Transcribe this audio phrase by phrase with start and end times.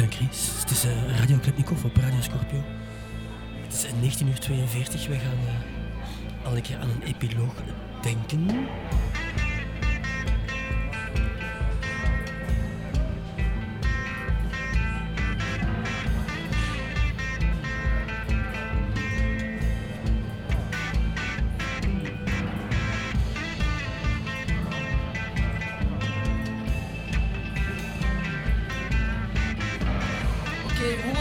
[0.00, 2.62] het is uh, Radio Klepnikov op Radio Scorpio.
[3.66, 3.72] Het
[4.02, 5.08] is 19.42 uur.
[5.08, 7.54] We gaan uh, al een keer aan een epiloog
[8.02, 8.46] denken.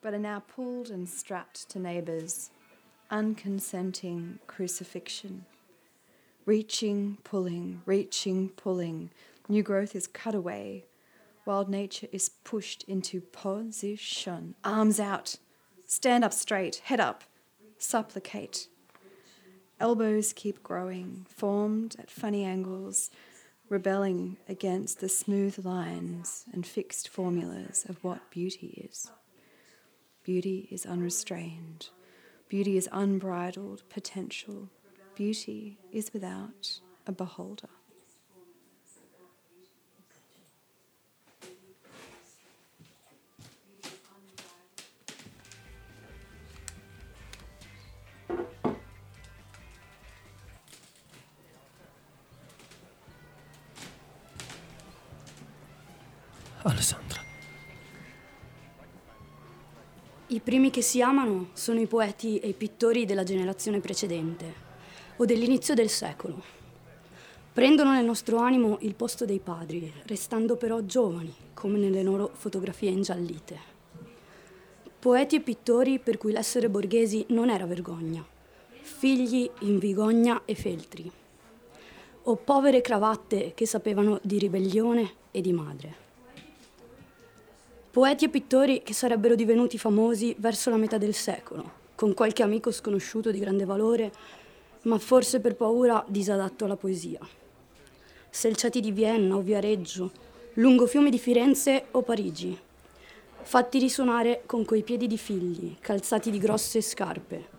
[0.00, 2.50] but are now pulled and strapped to neighbours,
[3.10, 5.44] unconsenting crucifixion.
[6.46, 9.10] Reaching, pulling, reaching, pulling,
[9.48, 10.84] new growth is cut away,
[11.44, 14.54] wild nature is pushed into position.
[14.64, 15.36] Arms out,
[15.86, 17.24] stand up straight, head up,
[17.78, 18.68] supplicate.
[19.80, 23.10] Elbows keep growing, formed at funny angles,
[23.68, 29.10] rebelling against the smooth lines and fixed formulas of what beauty is.
[30.28, 31.88] Beauty is unrestrained.
[32.50, 34.68] Beauty is unbridled potential.
[35.14, 37.70] Beauty is without a beholder.
[60.48, 64.54] Primi che si amano sono i poeti e i pittori della generazione precedente
[65.18, 66.42] o dell'inizio del secolo.
[67.52, 72.88] Prendono nel nostro animo il posto dei padri, restando però giovani, come nelle loro fotografie
[72.88, 73.58] ingiallite.
[74.98, 78.26] Poeti e pittori per cui l'essere borghesi non era vergogna,
[78.80, 81.12] figli in vigogna e feltri,
[82.22, 86.07] o povere cravatte che sapevano di ribellione e di madre.
[87.90, 92.70] Poeti e pittori che sarebbero divenuti famosi verso la metà del secolo, con qualche amico
[92.70, 94.12] sconosciuto di grande valore,
[94.82, 97.18] ma forse per paura disadatto alla poesia.
[98.28, 100.12] Selciati di Vienna o Viareggio,
[100.54, 102.56] lungo fiumi di Firenze o Parigi,
[103.40, 107.56] fatti risuonare con quei piedi di figli, calzati di grosse scarpe.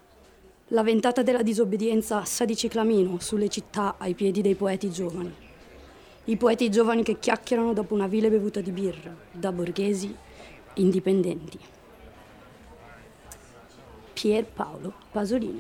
[0.68, 5.49] La ventata della disobbedienza sa di ciclamino sulle città ai piedi dei poeti giovani.
[6.29, 10.16] I poeti giovani che chiacchierano dopo una vile bevuta di birra, da borghesi
[10.75, 11.57] indipendenti.
[14.13, 15.59] Pier Paolo Pasolini.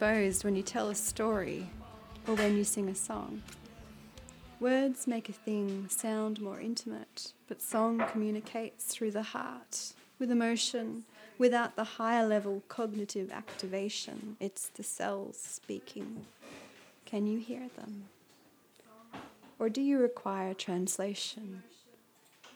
[0.00, 1.68] Exposed when you tell a story
[2.26, 3.42] or when you sing a song.
[4.58, 11.04] Words make a thing sound more intimate, but song communicates through the heart, with emotion,
[11.36, 14.38] without the higher level cognitive activation.
[14.40, 16.24] It's the cells speaking.
[17.04, 18.04] Can you hear them?
[19.58, 21.62] Or do you require translation,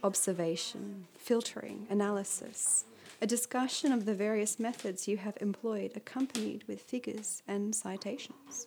[0.03, 2.87] observation, filtering, analysis?
[3.21, 8.67] A discussion of the various methods you have employed, accompanied with figures and citations.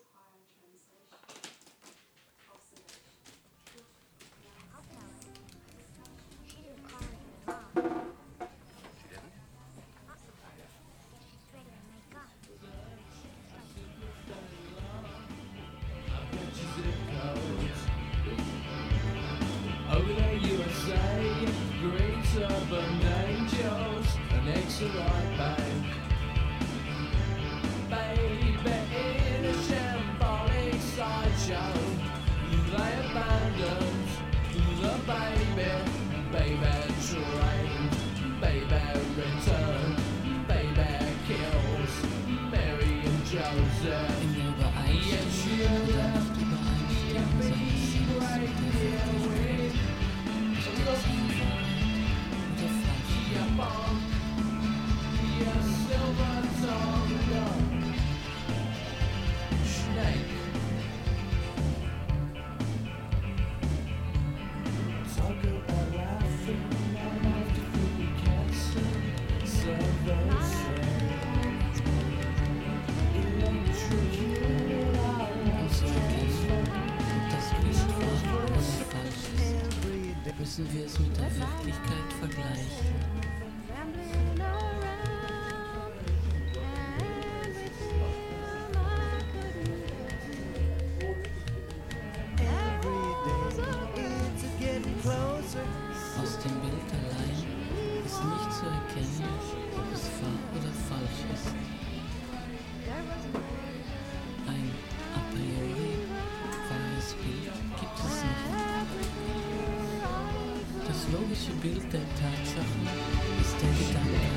[111.91, 112.87] Der Tatsachen
[113.39, 114.27] ist der Gedanke.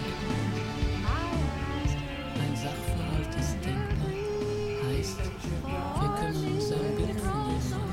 [2.42, 4.14] Ein Sachverhalt ist denkbar,
[4.86, 5.20] heißt,
[6.00, 7.90] wir können uns ein Bild von ihm machen.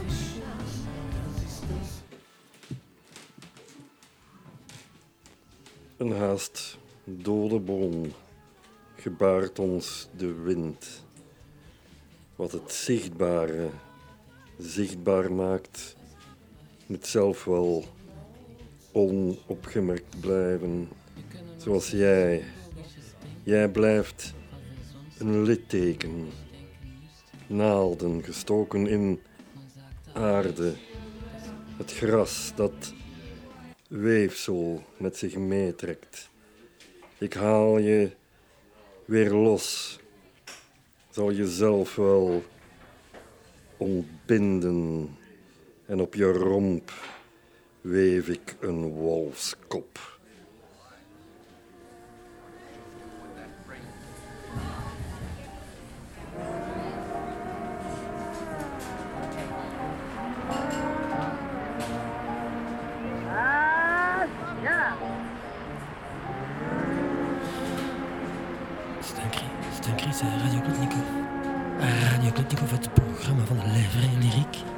[5.99, 8.13] Een haast dode bron
[8.95, 11.03] gebaart ons de wind.
[12.35, 13.69] Wat het zichtbare
[14.59, 15.95] zichtbaar maakt,
[16.87, 17.85] moet zelf wel
[18.97, 20.89] onopgemerkt blijven.
[21.57, 22.43] Zoals jij.
[23.43, 24.33] Jij blijft
[25.17, 26.27] een litteken.
[27.47, 29.19] Naalden gestoken in
[30.13, 30.73] aarde.
[31.77, 32.93] Het gras dat
[33.87, 36.29] weefsel met zich meetrekt.
[37.17, 38.11] Ik haal je
[39.05, 39.99] weer los.
[41.09, 42.43] Zal jezelf wel
[43.77, 45.09] ontbinden.
[45.85, 46.91] En op je romp
[47.89, 50.15] weef ik een wolfskop.
[70.11, 71.03] C'est Radio Klotnikov.
[71.79, 74.76] Radio Klotnikov, het programma van de Vrije Lyriek.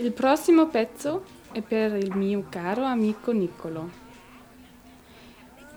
[0.00, 3.90] Il prossimo pezzo è per il mio caro amico Niccolo.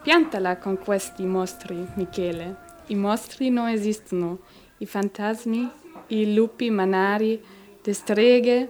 [0.04, 2.56] Piantala con questi mostri, Michele.
[2.88, 4.38] I mostri non esistono.
[4.78, 5.68] I fantasmi,
[6.08, 7.42] i lupi manari,
[7.82, 8.70] le streghe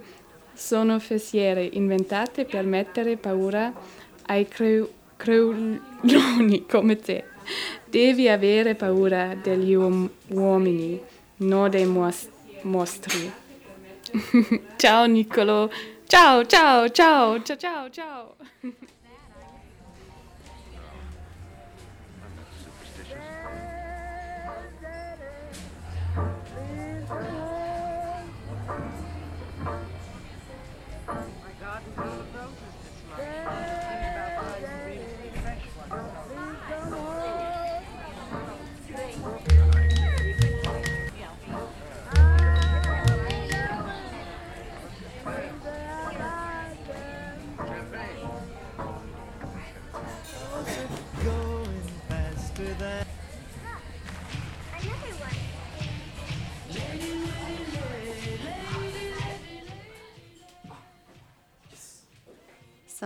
[0.54, 3.74] sono fessiere inventate per mettere paura
[4.28, 7.26] ai creu- creuloni come te.
[7.90, 10.98] Devi avere paura degli uom- uomini,
[11.38, 12.30] non dei mos-
[12.62, 13.50] mostri.
[14.78, 15.70] ciao Niccolo.
[16.08, 18.36] Ciao, ciao, ciao, ciao, ciao, ciao.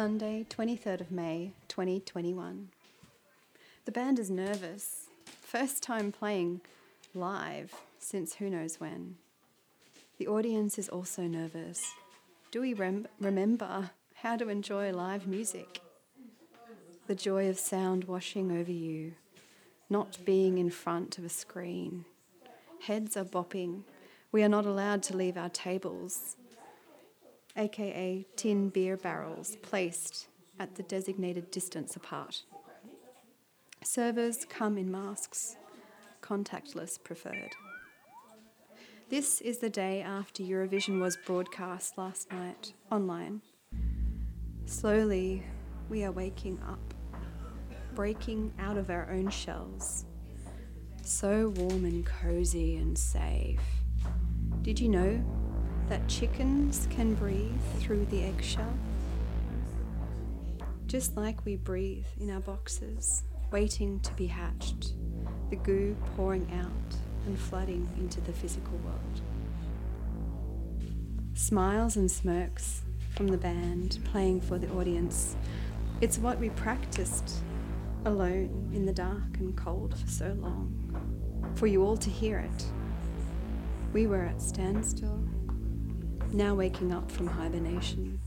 [0.05, 2.69] Sunday, 23rd of May, 2021.
[3.85, 5.07] The band is nervous.
[5.41, 6.62] First time playing
[7.15, 9.15] live since who knows when.
[10.19, 11.91] The audience is also nervous.
[12.51, 15.81] Do we rem- remember how to enjoy live music?
[17.07, 19.13] The joy of sound washing over you,
[19.89, 22.05] not being in front of a screen.
[22.81, 23.81] Heads are bopping.
[24.31, 26.38] We are not allowed to leave our tables,
[27.57, 30.27] aka tin beer barrels, placed
[30.59, 32.43] at the designated distance apart.
[33.83, 35.57] Servers come in masks,
[36.21, 37.55] contactless preferred.
[39.09, 43.41] This is the day after Eurovision was broadcast last night online.
[44.65, 45.43] Slowly,
[45.89, 46.93] we are waking up,
[47.93, 50.05] breaking out of our own shells.
[51.03, 53.62] So warm and cozy and safe.
[54.63, 55.24] Did you know
[55.89, 58.74] that chickens can breathe through the eggshell?
[60.88, 64.94] Just like we breathe in our boxes, waiting to be hatched,
[65.50, 69.22] the goo pouring out and flooding into the physical world.
[71.34, 72.82] Smiles and smirks
[73.15, 75.36] from the band playing for the audience.
[76.01, 77.42] It's what we practiced
[78.06, 82.65] alone in the dark and cold for so long, for you all to hear it.
[83.94, 85.24] We were at standstill,
[86.36, 88.20] now waking up from hibernation.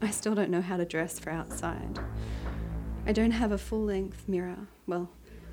[0.00, 1.98] I still don't know how to dress for outside.
[3.06, 4.66] I don't have a full length mirror.
[4.86, 5.10] Well,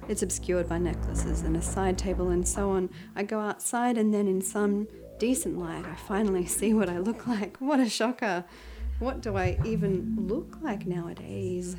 [0.07, 2.89] it's obscured by necklaces and a side table and so on.
[3.15, 4.87] I go outside and then in some
[5.19, 7.57] decent light I finally see what I look like.
[7.57, 8.45] What a shocker.
[8.99, 11.75] What do I even look like nowadays?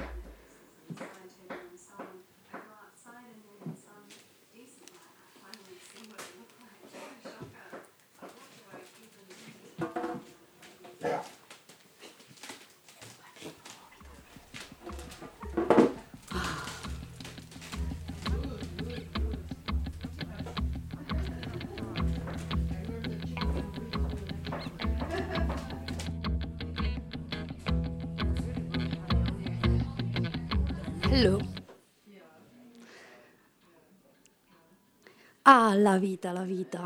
[35.56, 36.84] Ah, la vita, la vita.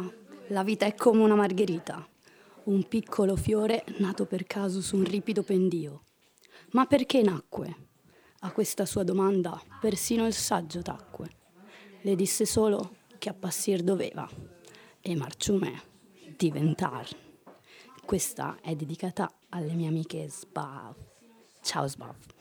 [0.49, 2.07] La vita è come una margherita,
[2.65, 6.03] un piccolo fiore nato per caso su un ripido pendio.
[6.73, 7.77] Ma perché nacque?
[8.41, 11.31] A questa sua domanda persino il saggio tacque.
[12.03, 14.29] Le disse solo che appassir doveva
[15.01, 15.83] e marciume
[16.37, 17.09] diventar.
[18.05, 20.95] Questa è dedicata alle mie amiche Sbav.
[21.63, 22.38] Ciao Sbav.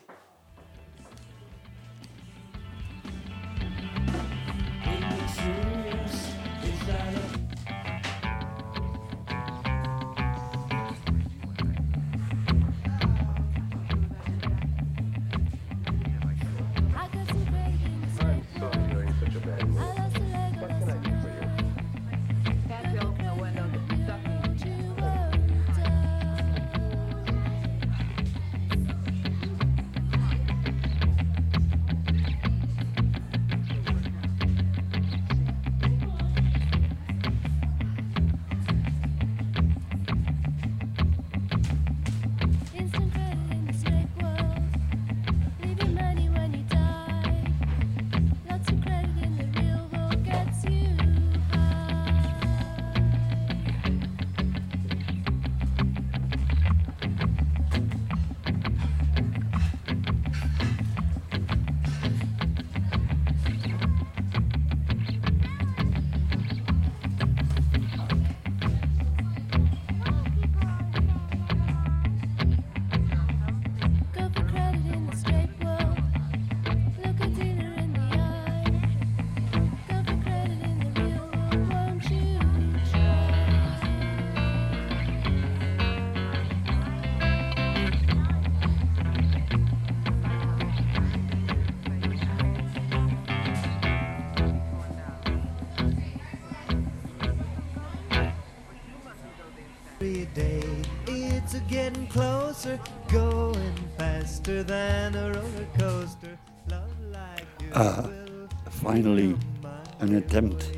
[110.27, 110.73] Attempt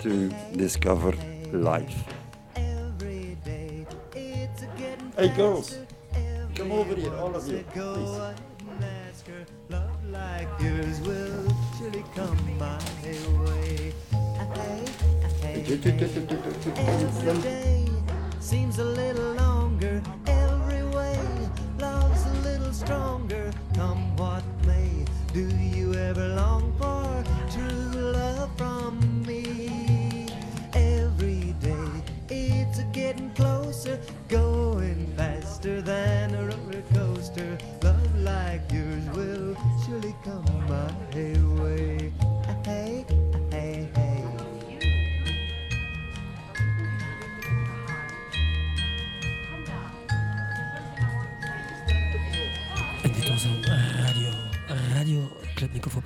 [0.00, 1.12] to discover
[1.52, 2.04] life.
[2.54, 3.86] every day.
[4.14, 5.78] It's a getting Hey, girls,
[6.54, 8.16] come over here, all of you, once Go please.
[8.18, 9.26] ahead and ask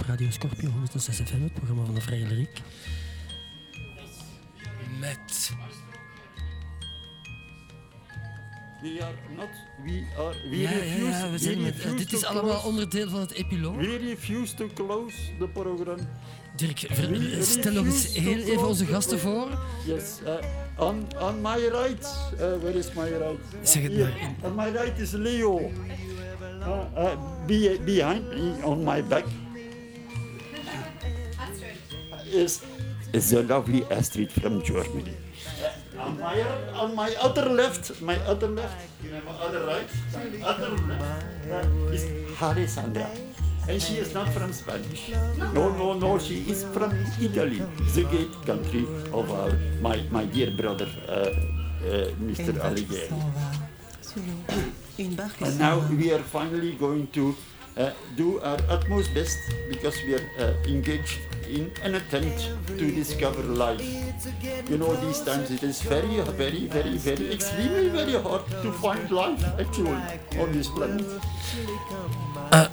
[0.09, 2.61] Radio Scorpio 106 FM, het programma van de Vrije Lyriek.
[5.01, 5.53] Met
[8.83, 9.49] We are not.
[9.85, 10.49] We are.
[10.51, 11.05] We Ja, refuse.
[11.05, 13.77] ja, we we zijn met, refuse dit is allemaal onderdeel van het epiloog.
[13.77, 15.99] We refuse to close the program.
[16.57, 19.59] Dirk, We stel nog eens heel even onze gasten voor.
[19.87, 20.19] Yes.
[20.25, 20.35] Uh,
[20.87, 22.09] on on my right.
[22.33, 23.41] Uh, where is my right?
[23.63, 24.31] Zeg het maar.
[24.41, 25.71] On my right is Leo.
[26.61, 27.11] Uh,
[27.47, 29.25] be, behind me, on my back,
[32.33, 32.63] is
[33.13, 35.17] is the lovely Astrid from Germany.
[35.99, 36.43] On my,
[36.75, 39.89] on my other left, my other left, you my other right,
[40.45, 42.05] other left is
[42.41, 43.11] Alessandra.
[43.69, 45.11] And she is not from Spanish.
[45.53, 47.61] No, no, no, she is from Italy,
[47.95, 52.53] the great country of our, my, my dear brother, uh, uh, Mr.
[52.61, 53.13] Alighieri.
[55.43, 57.37] And now we are finally going to
[58.17, 59.39] do our utmost best
[59.69, 63.81] because we are uh, engaged in an attempt to discover life.
[64.69, 69.11] You know, these times it is very, very, very, very, extremely, very hard to find
[69.11, 69.97] life actually
[70.39, 71.07] on this planet.
[72.53, 72.69] Uh,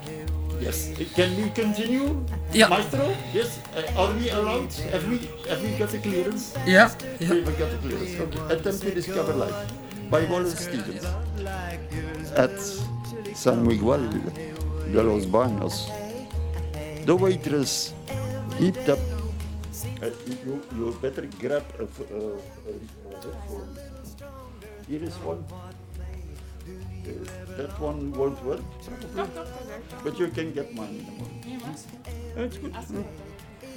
[0.60, 2.68] yes, can we continue, Yeah.
[2.70, 3.16] Maestro?
[3.34, 4.74] Yes, uh, are we allowed?
[4.92, 6.54] Have we, have we got the clearance?
[6.66, 6.90] Yeah,
[7.20, 7.30] yeah.
[7.30, 8.20] We have got the clearance.
[8.20, 8.56] Okay.
[8.56, 9.72] Attempt to discover life
[10.10, 11.06] by Wallace Stevens
[12.36, 12.58] at
[13.36, 14.10] San Miguel
[14.92, 15.90] de los Baños.
[17.06, 17.94] The waitress
[18.58, 19.00] heaped up.
[20.02, 20.10] Uh,
[20.46, 22.74] you, you better grab a, f- uh, a,
[23.16, 23.32] a.
[24.88, 25.44] Here is one.
[25.52, 27.12] Uh,
[27.58, 28.62] that one won't work,
[29.14, 29.42] probably.
[30.04, 31.62] But you can get mine in the morning.
[32.36, 32.74] That's good.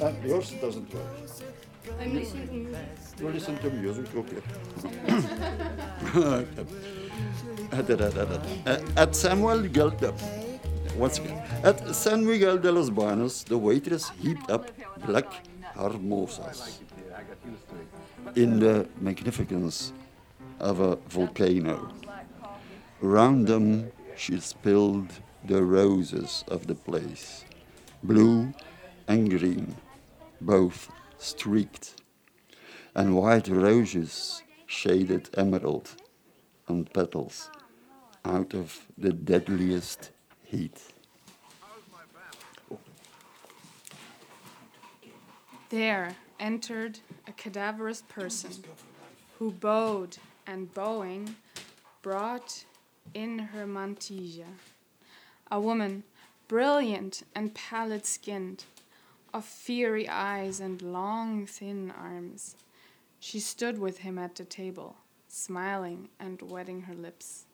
[0.00, 1.06] Uh, yours doesn't work.
[2.00, 2.86] I'm listening to music.
[3.20, 4.40] You listen to music, okay.
[7.72, 10.12] Uh, At Samuel Miguel, uh,
[10.98, 14.68] once again, at San Miguel de los Baños, the waitress heaped up
[15.06, 15.26] black
[15.76, 16.80] hermosas
[18.34, 19.92] in the magnificence
[20.58, 21.92] of a volcano.
[23.00, 25.12] Around them, she spilled
[25.44, 27.44] the roses of the place,
[28.02, 28.52] blue
[29.06, 29.76] and green,
[30.40, 32.02] both streaked,
[32.96, 35.88] and white roses shaded emerald
[36.68, 37.50] on petals
[38.24, 40.10] out of the deadliest
[40.48, 40.80] heat.
[45.68, 48.52] There entered a cadaverous person
[49.38, 51.36] who bowed and bowing
[52.00, 52.64] brought
[53.12, 54.46] in her mantilla.
[55.50, 56.04] A woman,
[56.46, 58.64] brilliant and pallid skinned,
[59.34, 62.56] of fiery eyes and long, thin arms.
[63.20, 64.96] She stood with him at the table,
[65.28, 67.44] smiling and wetting her lips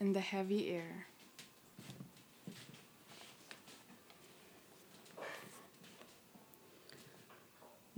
[0.00, 1.07] in the heavy air.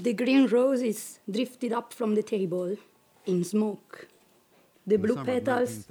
[0.00, 2.74] The green roses drifted up from the table
[3.26, 4.08] in smoke.
[4.86, 5.86] The In blue of petals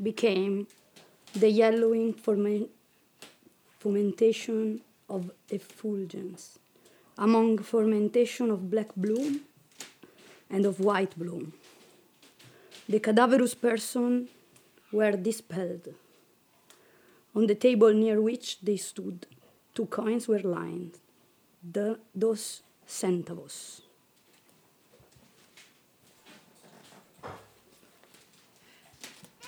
[0.00, 0.68] became
[1.34, 2.14] the yellowing
[3.80, 6.60] fermentation of effulgence,
[7.16, 9.40] among fermentation of black bloom
[10.48, 11.54] and of white bloom.
[12.88, 14.28] The cadaverous person
[14.92, 15.88] were dispelled.
[17.34, 19.26] On the table near which they stood,
[19.74, 21.00] two coins were lined,
[21.60, 23.82] the dos centavos.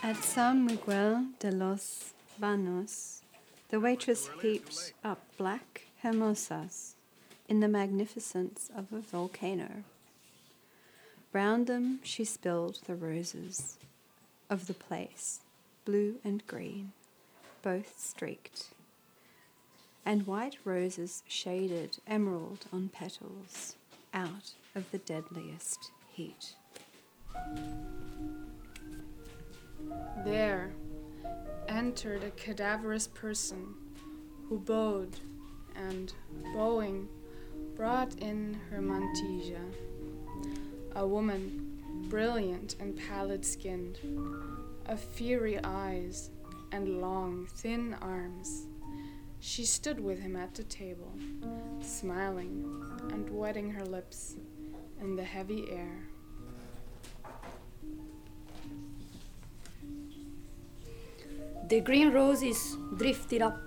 [0.03, 3.20] At San Miguel de los Baños,
[3.68, 6.94] the waitress heaped up black hermosas
[7.48, 9.85] in the magnificence of a volcano.
[11.33, 13.79] Round them she spilled the roses
[14.48, 15.40] of the place,
[15.85, 16.92] blue and green,
[17.62, 18.68] both streaked,
[20.05, 23.77] and white roses shaded emerald on petals
[24.13, 26.55] out of the deadliest heat.
[30.25, 30.73] There
[31.69, 33.75] entered a cadaverous person
[34.49, 35.17] who bowed
[35.77, 36.13] and,
[36.55, 37.09] bowing,
[37.77, 39.61] brought in her mantilla.
[40.97, 43.99] A woman, brilliant and pallid skinned,
[44.87, 46.31] of fiery eyes
[46.73, 48.67] and long, thin arms.
[49.42, 51.12] She stood with him at the table,
[51.81, 54.37] smiling and wetting her lips
[55.00, 56.05] in the heavy air.
[61.68, 63.59] The green roses drifted up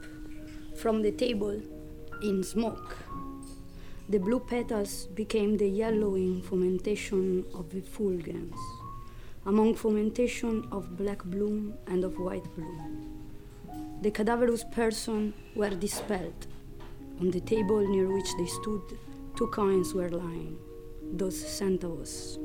[0.75, 1.59] from the table
[2.21, 2.95] in smoke.
[4.09, 8.57] The blue petals became the yellowing fomentation of effulgence,
[9.45, 13.12] among fomentation of black bloom and of white bloom.
[14.01, 16.47] The cadaverous person were dispelled.
[17.19, 18.97] On the table near which they stood,
[19.35, 20.57] two coins were lying,
[21.13, 22.37] those centavos.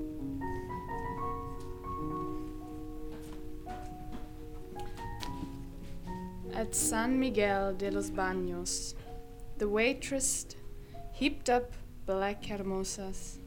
[6.54, 8.94] At San Miguel de los Baños,
[9.58, 10.46] the waitress
[11.12, 11.72] heaped up
[12.06, 13.38] black hermosas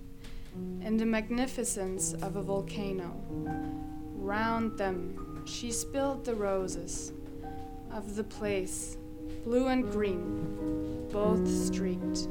[0.82, 3.14] in the magnificence of a volcano.
[4.16, 7.14] Round them, she spilled the roses
[7.94, 8.98] of the place,
[9.44, 12.28] blue and green, both streaked,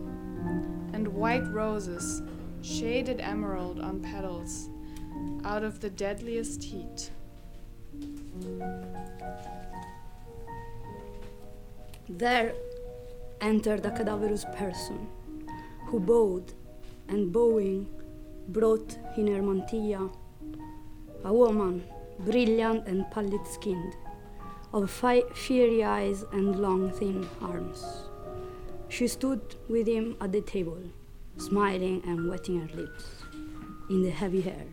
[0.92, 2.22] and white roses,
[2.62, 4.68] shaded emerald on petals,
[5.44, 7.10] out of the deadliest heat.
[12.08, 12.52] There
[13.40, 15.08] entered a cadaverous person
[15.86, 16.52] who bowed
[17.08, 17.88] and bowing
[18.48, 20.10] brought in her mantilla
[21.24, 21.84] a woman,
[22.20, 23.94] brilliant and pallid skinned,
[24.72, 27.84] of fi- fiery eyes and long thin arms.
[28.88, 30.82] She stood with him at the table,
[31.36, 33.22] smiling and wetting her lips
[33.88, 34.66] in the heavy hair.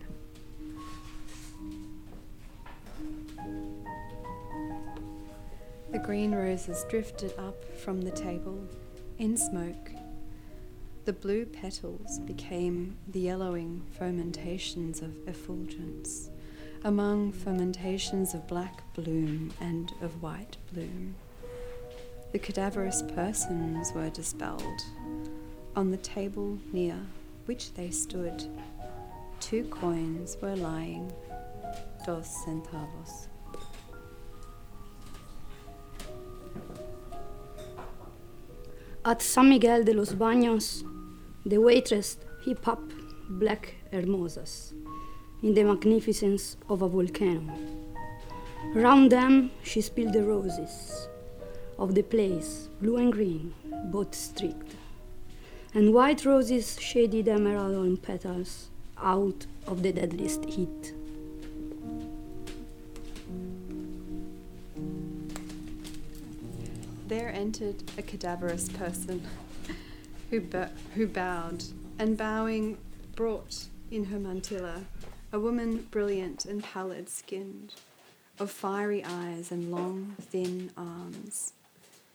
[5.90, 8.68] The green roses drifted up from the table
[9.18, 9.90] in smoke.
[11.06, 16.28] The blue petals became the yellowing fermentations of effulgence,
[16.84, 21.14] among fermentations of black bloom and of white bloom.
[22.32, 24.82] The cadaverous persons were dispelled.
[25.74, 26.96] On the table near
[27.46, 28.44] which they stood,
[29.40, 31.12] two coins were lying,
[32.04, 33.28] dos centavos.
[39.04, 40.82] At San Miguel de los Baños,
[41.46, 42.82] the waitress heaped up
[43.30, 44.74] black hermosas
[45.42, 47.54] in the magnificence of a volcano.
[48.74, 51.08] Round them she spilled the roses
[51.78, 53.54] of the place, blue and green,
[53.86, 54.74] both streaked,
[55.74, 58.68] and white roses shaded emerald on petals
[59.00, 60.92] out of the deadliest heat.
[67.06, 69.22] There entered a cadaverous person
[70.30, 71.64] who, bo- who bowed,
[71.98, 72.76] and bowing
[73.14, 74.84] brought in her mantilla
[75.32, 77.74] a woman brilliant and pallid skinned,
[78.38, 81.52] of fiery eyes and long, thin arms.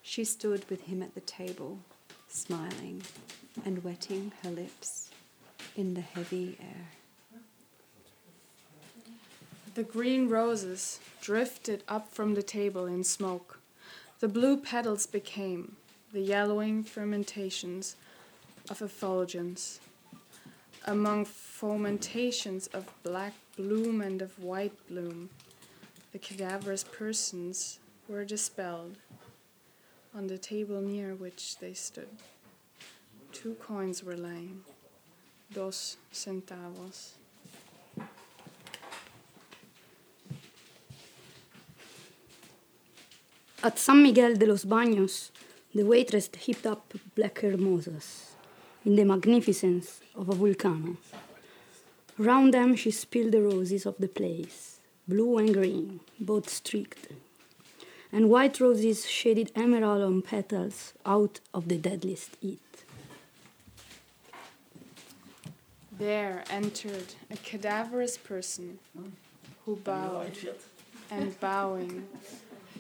[0.02, 1.80] She stood with him at the table,
[2.28, 3.04] smiling
[3.66, 5.10] and wetting her lips
[5.76, 6.90] in the heavy air.
[9.76, 13.60] The green roses drifted up from the table in smoke.
[14.20, 15.76] The blue petals became
[16.12, 17.96] the yellowing fermentations
[18.70, 19.80] of effulgence.
[20.86, 25.30] Among fomentations of black bloom and of white bloom,
[26.12, 28.98] the cadaverous persons were dispelled.
[30.14, 32.10] On the table near which they stood,
[33.32, 34.66] two coins were lying,
[35.54, 37.14] dos centavos.
[43.64, 45.30] At San Miguel de los Baños,
[45.74, 48.33] the waitress heaped up black hermosas
[48.86, 50.98] in the magnificence of a volcano.
[52.18, 57.08] Round them she spilled the roses of the place, blue and green, both streaked,
[58.12, 62.60] and white roses shaded emerald on petals out of the deadliest heat.
[65.98, 68.80] There entered a cadaverous person
[69.66, 70.38] who bowed
[71.10, 72.06] and bowing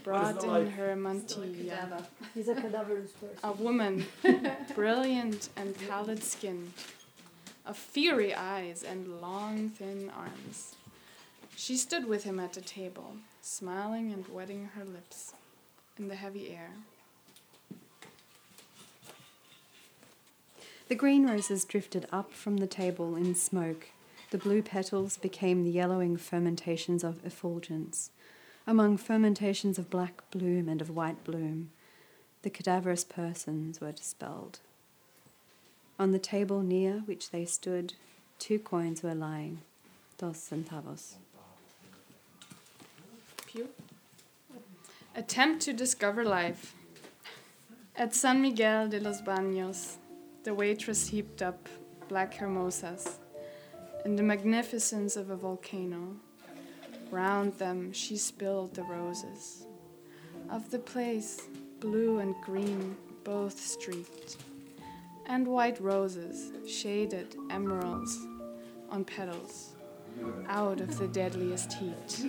[0.04, 2.04] brought in her mantilla.
[2.34, 3.38] He's a cadaverous person.
[3.44, 4.06] A woman,
[4.76, 6.74] brilliant and pallid skin,
[7.66, 10.76] of fiery eyes and long thin arms.
[11.56, 15.34] She stood with him at the table, smiling and wetting her lips
[15.98, 16.72] in the heavy air.
[20.90, 23.90] The green roses drifted up from the table in smoke.
[24.32, 28.10] The blue petals became the yellowing fermentations of effulgence.
[28.66, 31.72] Among fermentations of black bloom and of white bloom,
[32.44, 34.60] the cadaverous persons were dispelled.
[36.00, 37.94] On the table near which they stood,
[38.40, 39.60] two coins were lying,
[40.18, 41.16] dos centavos.
[43.46, 43.68] Pew.
[45.16, 46.74] Attempt to discover life.
[47.96, 49.98] At San Miguel de los Baños,
[50.44, 51.68] the waitress heaped up
[52.08, 53.20] black hermosas
[54.06, 56.16] in the magnificence of a volcano.
[57.14, 59.68] Round them she spilled the roses
[60.50, 61.44] of the place,
[61.80, 64.38] blue and green, both streaked,
[65.28, 68.18] and white roses, shaded emeralds
[68.90, 69.74] on petals,
[70.48, 72.26] out of the deadliest heat.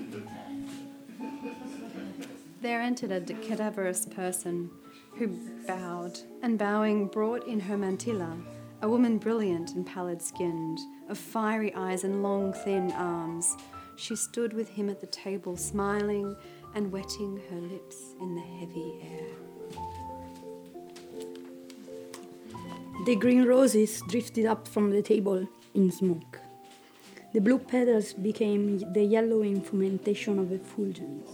[2.61, 4.69] There entered a cadaverous person
[5.17, 5.29] who
[5.67, 8.37] bowed, and bowing brought in her mantilla
[8.83, 13.57] a woman brilliant and pallid skinned, of fiery eyes and long thin arms.
[13.97, 16.37] She stood with him at the table, smiling
[16.75, 19.45] and wetting her lips in the heavy air.
[23.07, 26.41] The green roses drifted up from the table in smoke.
[27.33, 31.29] The blue petals became the yellowing fomentation of effulgence,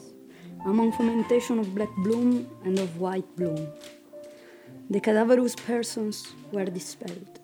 [0.66, 3.68] among fomentation of black bloom and of white bloom.
[4.88, 7.38] The cadaverous persons were dispelled.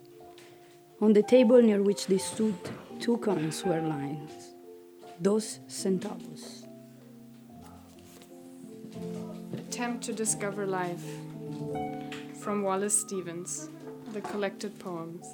[1.00, 2.56] On the table near which they stood,
[2.98, 4.28] two coins were lying.
[5.20, 6.66] Dos centavos.
[9.54, 11.04] Attempt to discover life.
[12.40, 13.70] From Wallace Stevens,
[14.12, 15.26] The Collected Poems.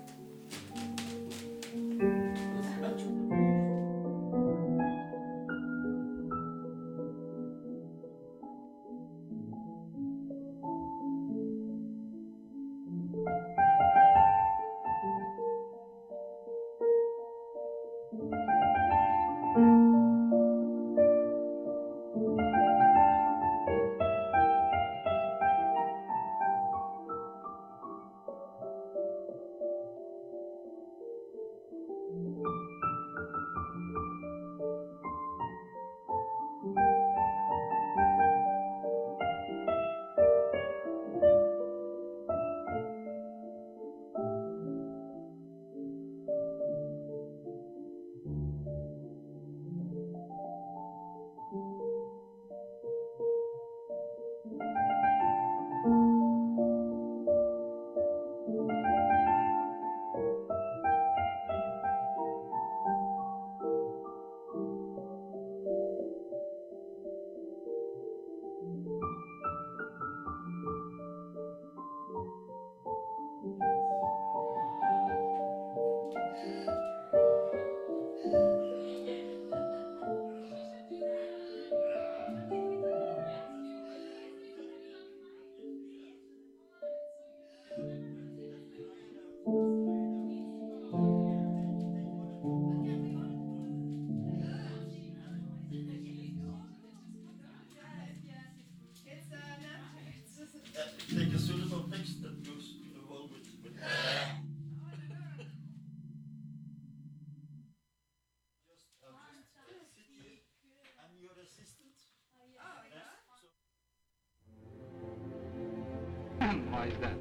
[116.73, 117.13] Why is that?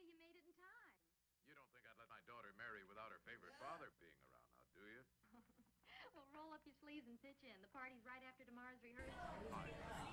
[0.00, 0.92] You made it in time.
[1.48, 4.68] You don't think I'd let my daughter marry without her favorite father being around now,
[4.76, 5.00] do you?
[6.16, 7.56] well, roll up your sleeves and pitch in.
[7.64, 9.32] The party's right after tomorrow's rehearsal.
[9.48, 10.09] Where's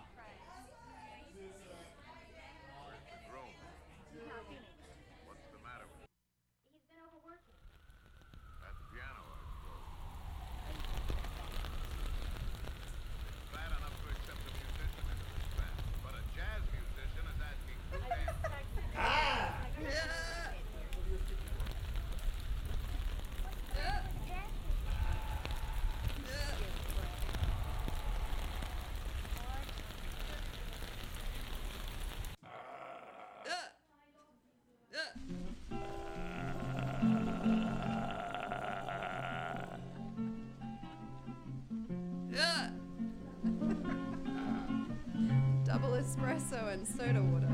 [46.07, 47.49] espresso and soda water.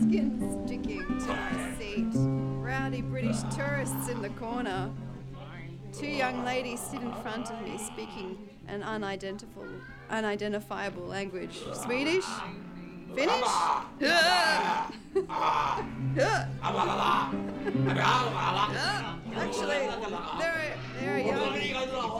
[0.00, 2.06] Skin sticking to my seat.
[2.14, 4.90] Rowdy British tourists in the corner.
[5.92, 9.80] Two young ladies sit in front of me speaking an unidentifiable,
[10.10, 11.58] unidentifiable language.
[11.72, 12.24] Swedish?
[13.14, 13.44] Finnish?
[19.34, 19.88] Actually,
[20.38, 21.54] they're, they're young,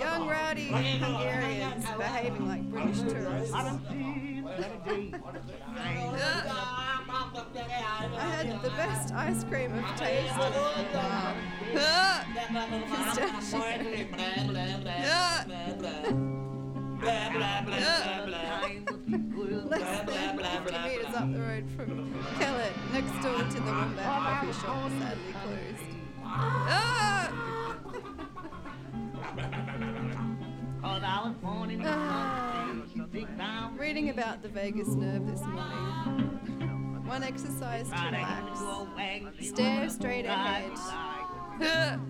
[0.01, 3.55] young rowdy Hungarians behaving like British tourists.
[3.55, 3.79] I
[8.21, 10.35] had the best ice cream of taste.
[19.69, 21.89] Less than 50 metres up the road from
[22.39, 25.89] Kellett, next door to the Wombat Coffee Shop, sadly closed.
[31.85, 33.71] Ah.
[33.77, 37.05] Reading about the vagus nerve this morning.
[37.07, 38.61] One exercise to relax.
[39.49, 40.73] Stare straight ahead.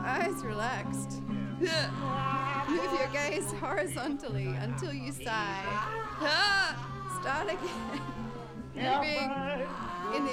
[0.00, 1.20] Eyes relaxed.
[1.58, 5.64] Move your gaze horizontally until you sigh.
[7.20, 8.00] Start again.
[8.74, 9.30] Moving
[10.14, 10.32] in the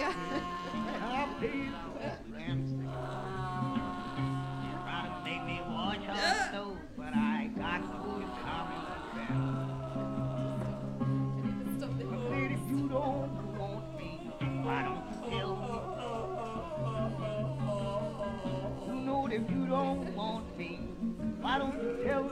[21.56, 22.24] why don't tell?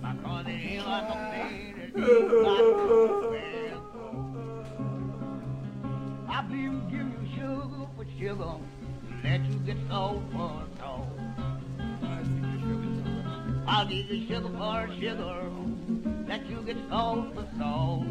[0.00, 1.92] Because ain't a man that
[6.90, 8.54] giving you sugar for sugar,
[9.22, 11.08] let you get sold for soul.
[13.66, 15.50] I'll give you sugar for sugar,
[16.26, 18.06] let you get sold for soul.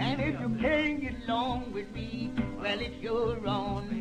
[0.00, 3.99] And if you can't get along with me, well, it's your own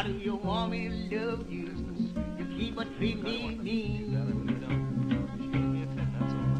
[0.00, 1.74] How do you want me to love you?
[2.38, 4.16] You keep on treating me mean.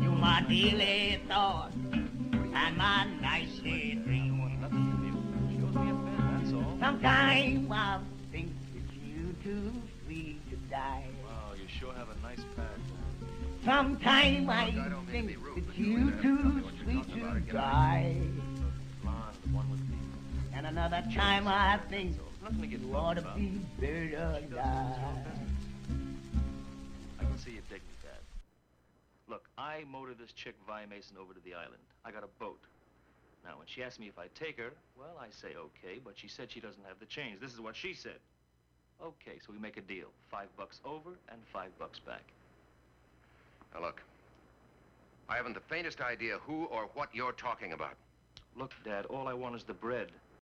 [0.03, 4.37] You my daily thought and my nightly dream.
[6.79, 8.01] Sometimes I
[8.31, 9.73] think that you too
[10.05, 11.07] sweet to die.
[11.25, 12.67] Wow, you sure have a nice pad.
[13.65, 14.71] Sometimes I
[15.11, 18.17] think that you too sweet to die.
[20.53, 23.37] And another time I think Nothing to get you ought to about.
[23.37, 24.55] be buried alive.
[27.19, 28.21] I can see you dig me, Dad.
[29.29, 31.83] Look, I motor this chick Vi Mason over to the island.
[32.05, 32.61] I got a boat.
[33.45, 36.29] Now, when she asked me if I'd take her, well, I say okay, but she
[36.29, 37.41] said she doesn't have the change.
[37.41, 38.19] This is what she said.
[39.03, 40.09] Okay, so we make a deal.
[40.31, 42.23] Five bucks over and five bucks back.
[43.75, 44.03] Now, look.
[45.29, 47.95] I haven't the faintest idea who or what you're talking about.
[48.57, 50.09] Look, Dad, all I want is the bread.